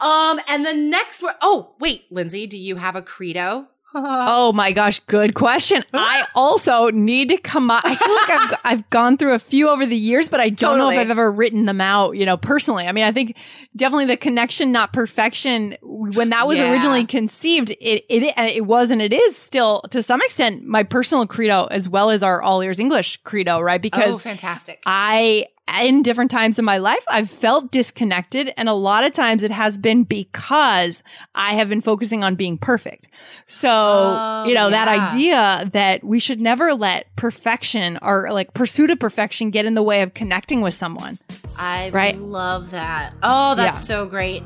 um, 0.02 0.40
and 0.48 0.66
the 0.66 0.74
next 0.74 1.22
word. 1.22 1.36
Oh, 1.42 1.76
wait, 1.80 2.06
Lindsay, 2.12 2.48
do 2.48 2.58
you 2.58 2.78
have 2.78 2.96
a 2.96 3.04
credo? 3.04 3.68
Oh 3.96 4.54
my 4.54 4.72
gosh, 4.72 5.00
good 5.00 5.34
question. 5.34 5.84
I 5.94 6.26
also 6.36 6.90
need 6.92 7.30
to 7.30 7.38
come 7.38 7.72
up. 7.72 7.84
I 7.84 7.96
feel 7.96 8.14
like 8.16 8.30
I've, 8.30 8.60
I've 8.64 8.90
gone 8.90 9.18
through 9.18 9.34
a 9.34 9.40
few 9.40 9.68
over 9.70 9.86
the 9.86 9.96
years, 9.96 10.30
but 10.30 10.40
I 10.40 10.50
don't 10.50 10.78
know 10.78 10.90
if 10.90 10.98
I've 10.98 11.10
ever 11.10 11.32
written 11.32 11.66
them 11.66 11.82
out, 11.82 12.16
you 12.16 12.26
know, 12.26 12.38
personally. 12.38 12.86
I 12.88 12.92
mean, 12.92 13.04
I 13.04 13.12
think 13.12 13.36
definitely 13.76 14.06
the 14.06 14.18
connection, 14.18 14.72
not 14.72 14.94
perfection, 14.94 15.76
when 15.82 16.30
that 16.30 16.48
was 16.48 16.60
Yeah. 16.60 16.72
originally 16.72 17.06
conceived, 17.06 17.72
it, 17.72 18.06
it, 18.10 18.34
it 18.38 18.66
was 18.66 18.92
and 18.92 19.02
it 19.02 19.14
is 19.14 19.36
still 19.38 19.82
to 19.90 20.04
some 20.04 20.22
extent 20.22 20.64
my 20.64 20.84
personal 20.84 21.26
credo 21.26 21.66
as 21.66 21.90
well 21.90 22.10
as 22.12 22.22
our 22.24 22.42
all 22.42 22.62
ears 22.62 22.80
English 22.80 23.18
credo, 23.24 23.60
right? 23.60 23.80
Oh, 23.80 23.82
because 23.82 24.16
oh, 24.16 24.18
fantastic. 24.20 24.84
I, 24.86 25.48
in 25.82 26.04
different 26.04 26.32
times 26.32 26.58
in 26.60 26.66
my 26.66 26.78
life, 26.78 27.04
I've 27.10 27.30
felt 27.30 27.72
disconnected. 27.72 28.54
And 28.58 28.68
a 28.70 28.74
lot 28.74 29.04
of 29.04 29.14
times 29.14 29.44
it 29.44 29.52
has 29.52 29.78
been 29.78 30.04
because 30.04 31.04
I 31.36 31.54
have 31.54 31.70
been 31.70 31.82
focusing 31.82 32.24
on 32.24 32.36
being 32.36 32.58
perfect. 32.58 33.08
So, 33.48 33.70
Oh, 33.72 34.46
you 34.48 34.54
know, 34.54 34.70
that 34.70 34.88
idea 34.88 35.70
that 35.74 36.04
we 36.04 36.20
should 36.20 36.40
never 36.42 36.74
let 36.74 37.14
perfection 37.16 37.98
or 38.02 38.32
like 38.32 38.54
pursuit 38.54 38.90
of 38.90 39.00
perfection 39.00 39.50
get 39.52 39.66
in 39.66 39.74
the 39.74 39.84
way 39.84 40.02
of 40.02 40.14
connecting 40.14 40.62
with 40.62 40.74
someone. 40.74 41.18
I 41.58 41.90
right? 41.92 42.18
love 42.18 42.72
that. 42.72 43.14
Oh, 43.24 43.56
that's 43.56 43.78
Yeah. 43.80 43.96
so 43.96 44.06
great. 44.06 44.44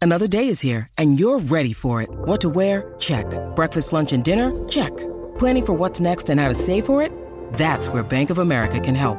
Another 0.00 0.26
day 0.26 0.48
is 0.48 0.60
here, 0.60 0.88
and 0.98 1.20
you're 1.20 1.38
ready 1.38 1.72
for 1.72 2.02
it. 2.02 2.10
What 2.10 2.40
to 2.40 2.48
wear? 2.48 2.92
Check. 2.98 3.24
Breakfast, 3.54 3.92
lunch, 3.92 4.12
and 4.12 4.24
dinner? 4.24 4.50
Check. 4.68 4.90
Planning 5.38 5.64
for 5.64 5.72
what's 5.74 6.00
next 6.00 6.28
and 6.28 6.40
how 6.40 6.48
to 6.48 6.54
save 6.56 6.84
for 6.86 7.02
it? 7.02 7.12
That's 7.54 7.86
where 7.88 8.02
Bank 8.02 8.30
of 8.30 8.38
America 8.40 8.80
can 8.80 8.96
help. 8.96 9.18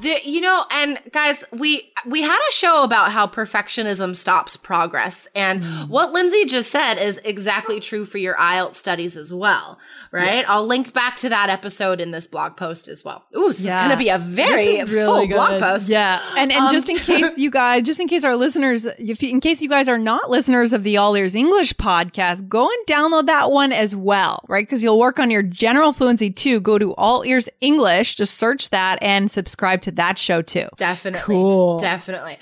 The, 0.00 0.16
you 0.24 0.40
know, 0.40 0.64
and 0.70 0.98
guys, 1.12 1.44
we 1.52 1.92
we 2.06 2.22
had 2.22 2.38
a 2.48 2.52
show 2.52 2.82
about 2.82 3.12
how 3.12 3.26
perfectionism 3.26 4.16
stops 4.16 4.56
progress, 4.56 5.28
and 5.34 5.62
what 5.90 6.12
Lindsay 6.12 6.46
just 6.46 6.70
said 6.70 6.94
is 6.94 7.18
exactly 7.18 7.78
true 7.78 8.06
for 8.06 8.16
your 8.16 8.34
IELTS 8.36 8.76
studies 8.76 9.16
as 9.18 9.34
well, 9.34 9.78
right? 10.10 10.48
I'll 10.48 10.66
link 10.66 10.94
back 10.94 11.16
to 11.16 11.28
that 11.28 11.50
episode 11.50 12.00
in 12.00 12.10
this 12.10 12.26
blog 12.26 12.56
post 12.56 12.88
as 12.88 13.04
well. 13.04 13.26
Ooh, 13.36 13.48
this 13.48 13.60
is 13.60 13.66
going 13.66 13.90
to 13.90 13.96
be 13.98 14.08
a 14.08 14.18
very 14.18 14.82
really 14.82 15.04
full 15.04 15.28
blog 15.28 15.60
post. 15.60 15.90
Yeah, 15.90 16.20
and 16.38 16.50
and 16.50 16.62
Um, 16.64 16.70
just 16.72 16.88
in 16.88 16.96
case 16.96 17.36
you 17.36 17.50
guys, 17.50 17.82
just 17.84 18.00
in 18.00 18.08
case 18.08 18.24
our 18.24 18.34
listeners, 18.34 18.86
if 18.86 19.22
you, 19.22 19.28
in 19.28 19.40
case 19.40 19.60
you 19.60 19.68
guys 19.68 19.88
are 19.88 19.98
not 19.98 20.30
listeners 20.30 20.72
of 20.72 20.84
the 20.84 20.96
All 20.96 21.14
Ears 21.14 21.34
English 21.34 21.74
podcast, 21.74 22.48
go 22.48 22.62
and 22.66 22.86
download 22.88 23.26
that 23.26 23.50
one 23.50 23.72
as 23.72 23.94
well, 23.94 24.42
right? 24.48 24.66
Because 24.66 24.82
you'll 24.82 24.98
work 24.98 25.18
on 25.18 25.30
your 25.30 25.42
general 25.42 25.92
fluency 25.92 26.30
too. 26.30 26.60
Go 26.60 26.78
to 26.78 26.94
All 26.94 27.24
Ears 27.26 27.50
English, 27.60 28.14
just 28.16 28.38
search 28.38 28.70
that 28.70 28.98
and 29.02 29.30
subscribe 29.30 29.81
to 29.82 29.92
that 29.92 30.18
show 30.18 30.42
too. 30.42 30.68
Definitely. 30.76 31.34
Cool. 31.34 31.78
Definitely. 31.78 32.38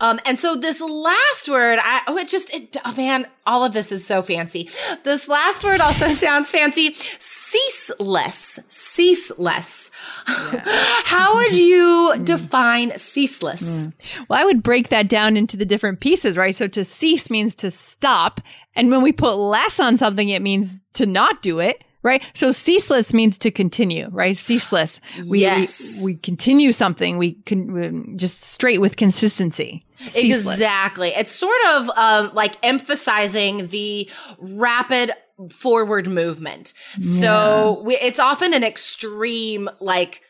Um, 0.00 0.20
and 0.26 0.38
so 0.38 0.56
this 0.56 0.80
last 0.80 1.48
word, 1.48 1.78
I, 1.82 2.02
oh, 2.06 2.16
it 2.16 2.28
just, 2.28 2.54
it, 2.54 2.76
oh 2.84 2.94
man, 2.96 3.26
all 3.46 3.64
of 3.64 3.72
this 3.72 3.92
is 3.92 4.06
so 4.06 4.22
fancy. 4.22 4.68
This 5.04 5.28
last 5.28 5.64
word 5.64 5.80
also 5.80 6.08
sounds 6.08 6.50
fancy. 6.50 6.94
Ceaseless. 7.18 8.60
Ceaseless. 8.68 9.90
How 10.26 11.34
would 11.36 11.56
you 11.56 12.14
define 12.22 12.96
ceaseless? 12.96 13.88
Well, 14.28 14.40
I 14.40 14.44
would 14.44 14.62
break 14.62 14.88
that 14.88 15.08
down 15.08 15.36
into 15.36 15.56
the 15.56 15.64
different 15.64 16.00
pieces, 16.00 16.36
right? 16.36 16.54
So 16.54 16.68
to 16.68 16.84
cease 16.84 17.30
means 17.30 17.54
to 17.56 17.70
stop. 17.70 18.40
And 18.74 18.90
when 18.90 19.02
we 19.02 19.12
put 19.12 19.34
less 19.34 19.80
on 19.80 19.96
something, 19.96 20.28
it 20.28 20.42
means 20.42 20.78
to 20.94 21.06
not 21.06 21.42
do 21.42 21.58
it. 21.58 21.82
Right. 22.02 22.22
So 22.34 22.50
ceaseless 22.50 23.14
means 23.14 23.38
to 23.38 23.50
continue, 23.50 24.08
right? 24.10 24.36
Ceaseless. 24.36 25.00
We, 25.28 25.40
Yes. 25.40 26.00
we, 26.04 26.14
we 26.14 26.18
continue 26.18 26.72
something. 26.72 27.16
We 27.16 27.34
can 27.46 28.18
just 28.18 28.42
straight 28.42 28.80
with 28.80 28.96
consistency. 28.96 29.86
Ceaseless. 30.06 30.54
Exactly. 30.56 31.10
It's 31.10 31.30
sort 31.30 31.60
of 31.74 31.90
um, 31.90 32.30
like 32.34 32.56
emphasizing 32.64 33.68
the 33.68 34.10
rapid 34.38 35.12
forward 35.50 36.08
movement. 36.08 36.74
So 37.00 37.82
we, 37.84 37.94
it's 37.96 38.18
often 38.18 38.52
an 38.52 38.64
extreme, 38.64 39.70
like, 39.80 40.22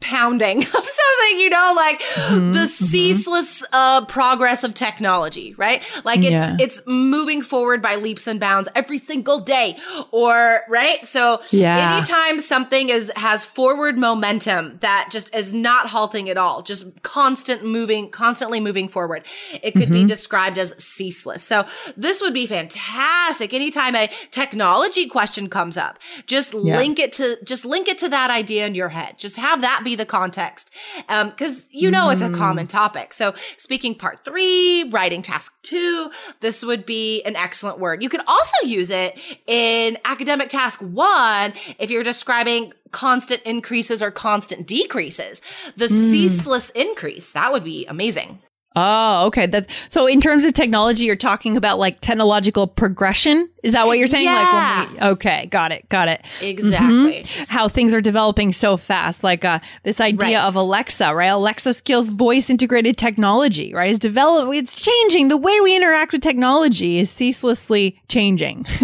pounding 0.00 0.58
of 0.62 0.64
something, 0.72 1.38
you 1.38 1.50
know, 1.50 1.72
like 1.76 2.00
Mm-hmm, 2.00 2.52
the 2.52 2.66
ceaseless 2.66 3.64
uh, 3.72 4.04
progress 4.06 4.64
of 4.64 4.74
technology, 4.74 5.54
right? 5.56 5.82
Like 6.04 6.20
it's 6.20 6.30
Yeah. 6.32 6.56
it's 6.58 6.80
moving 6.86 7.42
forward 7.42 7.82
by 7.82 7.96
leaps 7.96 8.26
and 8.26 8.38
bounds 8.40 8.68
every 8.74 8.98
single 8.98 9.40
day, 9.40 9.76
or 10.10 10.62
right. 10.68 11.04
So 11.06 11.40
Yeah. 11.50 11.96
anytime 11.96 12.40
something 12.40 12.88
is 12.88 13.12
has 13.16 13.44
forward 13.44 13.98
momentum 13.98 14.78
that 14.80 15.08
just 15.10 15.34
is 15.34 15.52
not 15.52 15.88
halting 15.88 16.28
at 16.30 16.36
all, 16.36 16.62
just 16.62 17.02
constant 17.02 17.64
moving, 17.64 18.10
constantly 18.10 18.60
moving 18.60 18.88
forward, 18.88 19.24
it 19.62 19.72
could 19.72 19.84
Mm-hmm. 19.84 19.92
be 19.92 20.04
described 20.04 20.58
as 20.58 20.74
ceaseless. 20.82 21.42
So 21.42 21.66
this 21.96 22.20
would 22.20 22.32
be 22.34 22.46
fantastic. 22.46 23.52
Anytime 23.52 23.94
a 23.96 24.08
technology 24.30 25.06
question 25.06 25.48
comes 25.48 25.76
up, 25.76 25.98
just 26.26 26.54
Yeah. 26.54 26.78
link 26.78 26.98
it 26.98 27.12
to 27.12 27.38
just 27.44 27.64
link 27.64 27.88
it 27.88 27.98
to 27.98 28.08
that 28.08 28.30
idea 28.30 28.66
in 28.66 28.74
your 28.74 28.88
head. 28.90 29.18
Just 29.18 29.36
have 29.36 29.60
that 29.60 29.83
be 29.84 29.94
the 29.94 30.06
context, 30.06 30.74
because 31.06 31.68
you 31.70 31.90
know 31.90 32.10
it's 32.10 32.22
a 32.22 32.28
Mm. 32.28 32.36
common 32.36 32.66
topic. 32.66 33.14
So 33.14 33.34
speaking 33.56 33.94
part 33.94 34.24
three, 34.24 34.84
writing 34.90 35.22
task 35.22 35.52
two, 35.62 36.10
this 36.40 36.64
would 36.64 36.84
be 36.86 37.22
an 37.22 37.36
excellent 37.36 37.78
word. 37.78 38.02
You 38.02 38.08
could 38.08 38.22
also 38.26 38.66
use 38.66 38.90
it 38.90 39.18
in 39.46 39.96
academic 40.04 40.48
task 40.48 40.80
one 40.80 41.52
if 41.78 41.90
you're 41.90 42.02
describing 42.02 42.72
constant 42.90 43.42
increases 43.42 44.02
or 44.02 44.10
constant 44.10 44.66
decreases. 44.66 45.40
The 45.76 45.86
Mm. 45.86 46.10
ceaseless 46.10 46.70
increase 46.70 47.32
that 47.32 47.52
would 47.52 47.64
be 47.64 47.86
amazing. 47.86 48.38
Oh, 48.76 49.26
okay. 49.26 49.46
That's 49.46 49.72
so 49.88 50.06
in 50.06 50.20
terms 50.20 50.42
of 50.42 50.52
technology, 50.52 51.04
you're 51.04 51.14
talking 51.16 51.56
about 51.56 51.78
like 51.78 52.00
technological 52.00 52.66
progression. 52.66 53.48
Is 53.64 53.72
that 53.72 53.86
what 53.86 53.98
you're 53.98 54.06
saying? 54.06 54.26
Like 54.26 54.86
when 54.88 54.92
we, 54.92 55.00
okay, 55.12 55.46
got 55.46 55.72
it, 55.72 55.88
got 55.88 56.06
it. 56.08 56.20
Exactly. 56.40 57.22
Mhm. 57.24 57.46
How 57.48 57.68
things 57.68 57.92
are 57.92 58.00
developing 58.00 58.52
so 58.52 58.76
fast. 58.76 59.24
Like 59.24 59.44
uh, 59.44 59.58
this 59.82 60.00
idea 60.00 60.38
Right. 60.38 60.46
of 60.48 60.54
Alexa, 60.54 61.14
right? 61.14 61.26
Alexa 61.28 61.74
skills 61.74 62.08
voice 62.08 62.50
integrated 62.50 62.96
technology, 62.96 63.74
right? 63.74 63.90
Is 63.90 63.98
develop 63.98 64.54
it's 64.54 64.80
changing. 64.80 65.28
The 65.28 65.36
way 65.36 65.58
we 65.60 65.74
interact 65.74 66.12
with 66.12 66.20
technology 66.22 66.98
is 67.00 67.10
ceaselessly 67.10 68.00
changing. 68.08 68.66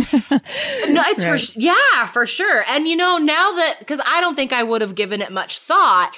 No, 0.89 1.03
it's 1.07 1.25
for 1.25 1.39
sh- 1.39 1.57
yeah, 1.57 2.07
for 2.13 2.27
sure. 2.27 2.65
And 2.69 2.87
you 2.89 2.97
know, 2.97 3.19
now 3.19 3.53
that 3.53 3.77
because 3.81 4.01
I 4.07 4.21
don't 4.21 4.35
think 4.35 4.53
I 4.53 4.63
would 4.63 4.81
have 4.81 4.95
given 4.95 5.21
it 5.23 5.31
much 5.33 5.59
thought, 5.61 6.13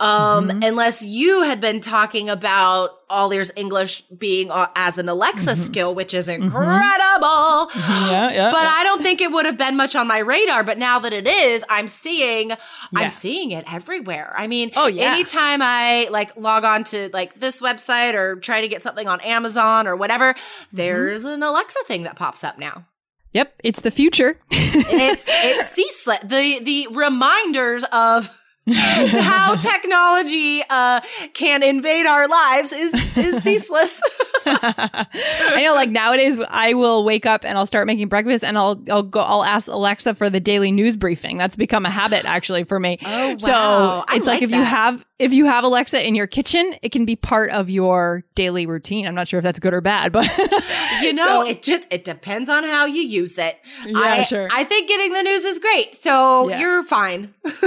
um, 0.00 0.48
Mm-hmm. 0.48 0.62
unless 0.62 1.02
you 1.02 1.42
had 1.42 1.60
been 1.60 1.80
talking 1.80 2.28
about 2.28 2.90
all 3.10 3.32
ears 3.32 3.50
English 3.56 4.02
being 4.02 4.50
uh, 4.50 4.66
as 4.76 4.98
an 4.98 5.08
Alexa 5.08 5.50
Mm-hmm. 5.52 5.62
skill, 5.62 5.94
which 5.94 6.12
is 6.14 6.28
incredible. 6.28 7.70
Yeah, 8.10 8.30
yeah. 8.30 8.50
But 8.50 8.64
I 8.64 8.82
don't 8.84 9.02
think 9.02 9.20
it 9.20 9.30
would 9.32 9.46
have 9.46 9.56
been 9.56 9.76
much 9.76 9.94
on 9.96 10.06
my 10.06 10.18
radar. 10.18 10.62
But 10.64 10.78
now 10.78 10.98
that 11.00 11.12
it 11.12 11.26
is, 11.26 11.64
I'm 11.68 11.88
seeing, 11.88 12.50
Yeah. 12.50 12.56
I'm 12.94 13.10
seeing 13.10 13.50
it 13.52 13.64
everywhere. 13.72 14.34
I 14.36 14.46
mean, 14.46 14.70
Oh, 14.76 14.86
yeah. 14.86 15.12
anytime 15.12 15.60
I 15.62 16.08
like 16.10 16.36
log 16.36 16.64
on 16.64 16.84
to 16.84 17.10
like 17.12 17.38
this 17.40 17.60
website 17.60 18.14
or 18.14 18.36
try 18.36 18.60
to 18.60 18.68
get 18.68 18.82
something 18.82 19.08
on 19.08 19.20
Amazon 19.20 19.86
or 19.86 19.96
whatever, 19.96 20.34
Mm-hmm. 20.34 20.76
there's 20.76 21.24
an 21.24 21.42
Alexa 21.42 21.78
thing 21.86 22.02
that 22.04 22.16
pops 22.16 22.42
up 22.44 22.58
now 22.58 22.86
yep, 23.32 23.54
it's 23.62 23.82
the 23.82 23.90
future. 23.90 24.38
it's 24.50 25.24
it's 25.28 25.68
ceaseless. 25.68 26.18
The 26.24 26.60
the 26.62 26.88
reminders 26.90 27.84
of 27.92 28.28
how 28.74 29.54
technology 29.56 30.62
uh, 30.68 31.00
can 31.34 31.62
invade 31.62 32.06
our 32.06 32.26
lives 32.28 32.72
is 32.72 32.94
is 33.16 33.42
ceaseless. 33.42 34.00
I 34.46 35.62
know, 35.64 35.74
like 35.74 35.90
nowadays, 35.90 36.38
I 36.48 36.74
will 36.74 37.04
wake 37.04 37.26
up 37.26 37.44
and 37.44 37.56
I'll 37.58 37.66
start 37.66 37.86
making 37.86 38.08
breakfast, 38.08 38.42
and 38.44 38.56
I'll 38.58 38.80
I'll 38.90 39.02
go 39.02 39.20
I'll 39.20 39.44
ask 39.44 39.68
Alexa 39.68 40.14
for 40.14 40.30
the 40.30 40.40
daily 40.40 40.72
news 40.72 40.96
briefing. 40.96 41.36
That's 41.38 41.56
become 41.56 41.84
a 41.86 41.90
habit 41.90 42.24
actually 42.24 42.64
for 42.64 42.78
me. 42.80 42.98
Oh, 43.04 43.36
So 43.38 43.48
wow. 43.50 44.04
I 44.08 44.16
it's 44.16 44.26
like, 44.26 44.40
like 44.40 44.42
if 44.42 44.50
you 44.50 44.62
have 44.62 45.04
if 45.18 45.32
you 45.32 45.46
have 45.46 45.64
Alexa 45.64 46.06
in 46.06 46.14
your 46.14 46.28
kitchen, 46.28 46.76
it 46.82 46.92
can 46.92 47.04
be 47.04 47.16
part 47.16 47.50
of 47.50 47.68
your 47.68 48.22
daily 48.36 48.66
routine. 48.66 49.06
I'm 49.06 49.14
not 49.16 49.26
sure 49.28 49.38
if 49.38 49.42
that's 49.44 49.58
good 49.58 49.74
or 49.74 49.80
bad, 49.80 50.12
but 50.12 50.26
you 51.02 51.12
know, 51.12 51.44
So- 51.44 51.50
it 51.50 51.62
just 51.62 51.86
it 51.90 52.04
depends 52.04 52.48
on 52.48 52.62
how 52.64 52.86
you 52.86 53.02
use 53.02 53.36
it. 53.38 53.56
Yeah, 53.86 53.98
I, 53.98 54.22
sure. 54.22 54.48
I 54.50 54.64
think 54.64 54.88
getting 54.88 55.12
the 55.12 55.22
news 55.22 55.44
is 55.44 55.58
great, 55.58 55.94
so 55.94 56.48
Yeah. 56.48 56.60
you're 56.60 56.82
fine. 56.84 57.34
Don't 57.44 57.62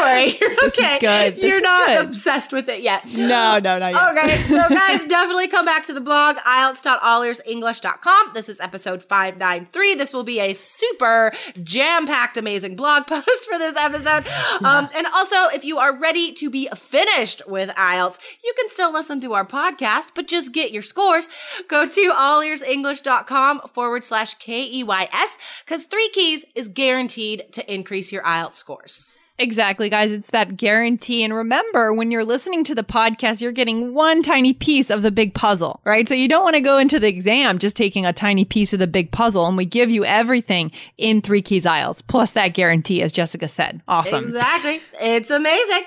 worry, 0.00 0.36
you're 0.40 0.50
This 0.50 0.50
is 0.50 0.51
okay. 0.68 1.34
You're 1.36 1.60
not 1.60 1.86
good. 1.86 2.04
obsessed 2.04 2.52
with 2.52 2.68
it 2.68 2.82
yet. 2.82 3.06
no, 3.14 3.58
no, 3.58 3.78
not 3.78 3.92
yet. 3.94 4.02
Okay, 4.12 4.36
so 4.48 4.68
guys, 4.68 5.04
definitely 5.04 5.48
come 5.48 5.64
back 5.64 5.82
to 5.84 5.92
the 5.92 6.00
blog, 6.00 6.36
IELTS.allearsenglish.com. 6.38 8.30
This 8.34 8.48
is 8.48 8.60
episode 8.60 9.02
593. 9.02 9.94
This 9.94 10.12
will 10.12 10.24
be 10.24 10.40
a 10.40 10.52
super 10.52 11.32
jam 11.62 12.06
packed, 12.06 12.36
amazing 12.36 12.76
blog 12.76 13.06
post 13.08 13.48
for 13.50 13.58
this 13.58 13.76
episode. 13.76 14.26
Um, 14.64 14.88
and 14.94 15.06
also, 15.14 15.36
if 15.54 15.64
you 15.64 15.78
are 15.78 15.96
ready 15.96 16.32
to 16.32 16.50
be 16.50 16.68
finished 16.76 17.42
with 17.48 17.70
IELTS, 17.70 18.18
you 18.44 18.52
can 18.56 18.68
still 18.68 18.92
listen 18.92 19.20
to 19.22 19.32
our 19.34 19.46
podcast, 19.46 20.10
but 20.14 20.26
just 20.28 20.52
get 20.52 20.72
your 20.72 20.82
scores. 20.82 21.28
Go 21.68 21.86
to 21.86 22.12
allearsenglish.com 22.12 23.60
forward 23.72 24.04
slash 24.04 24.34
K 24.34 24.68
E 24.70 24.82
Y 24.84 25.08
S 25.12 25.38
because 25.64 25.84
three 25.84 26.10
keys 26.12 26.44
is 26.54 26.68
guaranteed 26.68 27.44
to 27.52 27.72
increase 27.72 28.12
your 28.12 28.22
IELTS 28.22 28.54
scores. 28.54 29.11
Exactly, 29.38 29.88
guys. 29.88 30.12
It's 30.12 30.30
that 30.30 30.56
guarantee. 30.56 31.24
And 31.24 31.34
remember, 31.34 31.92
when 31.92 32.10
you're 32.10 32.24
listening 32.24 32.64
to 32.64 32.74
the 32.74 32.84
podcast, 32.84 33.40
you're 33.40 33.50
getting 33.50 33.92
one 33.94 34.22
tiny 34.22 34.52
piece 34.52 34.88
of 34.90 35.02
the 35.02 35.10
big 35.10 35.34
puzzle, 35.34 35.80
right? 35.84 36.06
So 36.08 36.14
you 36.14 36.28
don't 36.28 36.44
want 36.44 36.54
to 36.54 36.60
go 36.60 36.78
into 36.78 37.00
the 37.00 37.08
exam 37.08 37.58
just 37.58 37.76
taking 37.76 38.06
a 38.06 38.12
tiny 38.12 38.44
piece 38.44 38.72
of 38.72 38.78
the 38.78 38.86
big 38.86 39.10
puzzle. 39.10 39.46
And 39.46 39.56
we 39.56 39.64
give 39.64 39.90
you 39.90 40.04
everything 40.04 40.70
in 40.98 41.22
Three 41.22 41.42
Keys 41.42 41.64
IELTS, 41.64 42.02
plus 42.06 42.32
that 42.32 42.48
guarantee, 42.48 43.02
as 43.02 43.10
Jessica 43.10 43.48
said. 43.48 43.80
Awesome. 43.88 44.22
Exactly. 44.22 44.80
It's 45.00 45.30
amazing. 45.30 45.84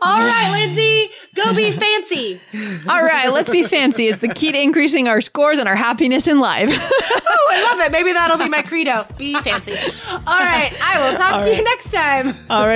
All 0.00 0.20
right, 0.20 0.50
Lindsay, 0.52 1.10
go 1.34 1.52
be 1.54 1.70
fancy. 1.72 2.40
All 2.88 3.02
right, 3.02 3.28
let's 3.32 3.50
be 3.50 3.64
fancy. 3.64 4.08
It's 4.08 4.20
the 4.20 4.28
key 4.32 4.52
to 4.52 4.60
increasing 4.60 5.08
our 5.08 5.20
scores 5.20 5.58
and 5.58 5.68
our 5.68 5.76
happiness 5.76 6.26
in 6.26 6.40
life. 6.40 6.70
Oh, 7.48 7.52
I 7.52 7.62
love 7.62 7.86
it. 7.86 7.92
Maybe 7.92 8.12
that'll 8.12 8.38
be 8.38 8.48
my 8.48 8.62
credo. 8.62 9.06
Be 9.18 9.34
fancy. 9.42 9.72
All 9.72 10.18
right. 10.24 10.72
I 10.82 10.98
will 11.10 11.16
talk 11.16 11.32
All 11.34 11.42
to 11.44 11.54
you 11.54 11.62
next 11.62 11.92
time. 11.92 12.34
All 12.50 12.66
right, 12.66 12.75